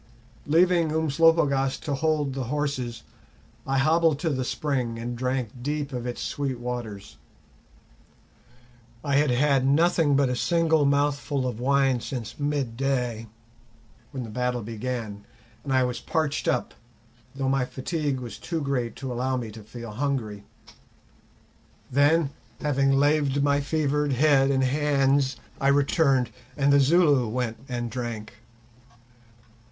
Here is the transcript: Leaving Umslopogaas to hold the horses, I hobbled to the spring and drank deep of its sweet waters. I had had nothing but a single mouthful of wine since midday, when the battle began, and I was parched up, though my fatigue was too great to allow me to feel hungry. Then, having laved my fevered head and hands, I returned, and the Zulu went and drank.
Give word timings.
Leaving 0.47 0.91
Umslopogaas 0.91 1.77
to 1.81 1.93
hold 1.93 2.33
the 2.33 2.45
horses, 2.45 3.03
I 3.67 3.77
hobbled 3.77 4.17
to 4.21 4.31
the 4.31 4.43
spring 4.43 4.97
and 4.97 5.15
drank 5.15 5.49
deep 5.61 5.93
of 5.93 6.07
its 6.07 6.23
sweet 6.23 6.57
waters. 6.59 7.17
I 9.03 9.17
had 9.17 9.29
had 9.29 9.63
nothing 9.63 10.15
but 10.15 10.27
a 10.27 10.35
single 10.35 10.85
mouthful 10.87 11.45
of 11.45 11.59
wine 11.59 11.99
since 11.99 12.39
midday, 12.39 13.27
when 14.09 14.23
the 14.23 14.31
battle 14.31 14.63
began, 14.63 15.23
and 15.63 15.71
I 15.71 15.83
was 15.83 15.99
parched 15.99 16.47
up, 16.47 16.73
though 17.35 17.47
my 17.47 17.63
fatigue 17.65 18.19
was 18.21 18.39
too 18.39 18.59
great 18.59 18.95
to 18.95 19.13
allow 19.13 19.37
me 19.37 19.51
to 19.51 19.61
feel 19.63 19.91
hungry. 19.91 20.45
Then, 21.91 22.31
having 22.59 22.91
laved 22.91 23.43
my 23.43 23.59
fevered 23.61 24.13
head 24.13 24.49
and 24.49 24.63
hands, 24.63 25.35
I 25.59 25.67
returned, 25.67 26.31
and 26.57 26.73
the 26.73 26.79
Zulu 26.79 27.27
went 27.27 27.57
and 27.69 27.91
drank. 27.91 28.33